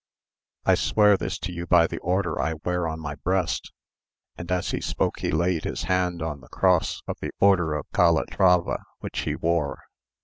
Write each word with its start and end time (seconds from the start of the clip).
I 0.65 0.73
swear 0.73 1.15
this 1.15 1.37
to 1.37 1.51
you 1.51 1.67
by 1.67 1.85
the 1.85 1.99
order 1.99 2.41
I 2.41 2.55
wear 2.65 2.87
on 2.87 2.99
my 2.99 3.13
breast;" 3.13 3.71
and 4.35 4.51
as 4.51 4.71
he 4.71 4.81
spoke 4.81 5.19
he 5.19 5.29
laid 5.29 5.63
his 5.63 5.83
hand 5.83 6.23
on 6.23 6.41
the 6.41 6.49
cross 6.49 7.03
of 7.07 7.17
the 7.21 7.29
order 7.39 7.75
of 7.75 7.85
Calatrava 7.93 8.81
which 9.01 9.19
he 9.19 9.35
wore. 9.35 9.79